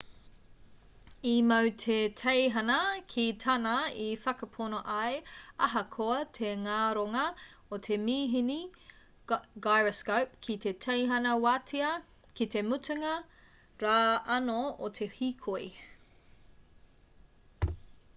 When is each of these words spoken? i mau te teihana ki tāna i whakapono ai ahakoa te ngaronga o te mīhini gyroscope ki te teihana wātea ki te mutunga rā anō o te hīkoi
i 1.31 1.31
mau 1.49 1.67
te 1.81 1.95
teihana 2.21 2.77
ki 3.11 3.25
tāna 3.43 3.73
i 4.05 4.07
whakapono 4.23 4.79
ai 4.95 5.19
ahakoa 5.69 6.15
te 6.39 6.53
ngaronga 6.63 7.27
o 7.77 7.81
te 7.89 7.99
mīhini 8.07 8.57
gyroscope 9.69 10.41
ki 10.49 10.57
te 10.67 10.73
teihana 10.89 11.37
wātea 11.47 11.91
ki 12.41 12.49
te 12.59 12.67
mutunga 12.75 13.15
rā 13.87 14.01
anō 14.41 14.57
o 14.61 14.91
te 15.01 15.11
hīkoi 15.19 15.69